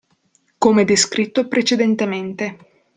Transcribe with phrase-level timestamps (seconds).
[0.57, 2.57] Come descritto precedentemente.